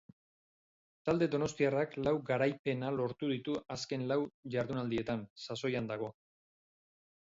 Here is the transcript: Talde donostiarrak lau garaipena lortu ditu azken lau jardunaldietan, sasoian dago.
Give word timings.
Talde 1.09 1.27
donostiarrak 1.35 1.93
lau 2.07 2.15
garaipena 2.31 2.91
lortu 2.97 3.31
ditu 3.35 3.61
azken 3.79 4.09
lau 4.15 4.21
jardunaldietan, 4.59 5.27
sasoian 5.49 5.97
dago. 5.97 6.15